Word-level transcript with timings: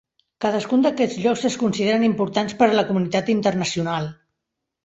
Cadascun 0.45 0.85
d'aquests 0.85 1.19
llocs 1.25 1.43
es 1.51 1.57
consideren 1.65 2.07
importants 2.09 2.57
per 2.63 2.71
a 2.71 2.75
la 2.81 2.87
comunitat 2.89 3.33
internacional. 3.37 4.09